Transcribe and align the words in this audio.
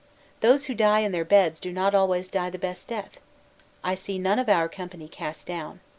Those 0.39 0.65
who 0.65 0.73
die 0.73 1.01
in 1.01 1.11
their 1.11 1.23
beds 1.23 1.59
do 1.59 1.71
not 1.71 1.93
always 1.93 2.27
die 2.27 2.49
the 2.49 2.57
best 2.57 2.87
death. 2.87 3.21
I 3.83 3.93
see 3.93 4.17
none 4.17 4.39
of 4.39 4.49
our 4.49 4.67
company 4.67 5.07
cast 5.07 5.45
down. 5.45 5.79